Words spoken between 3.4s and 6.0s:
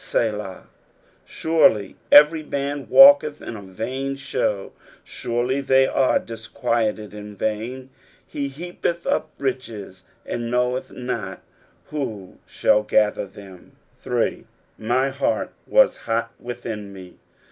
a vain shew: surely they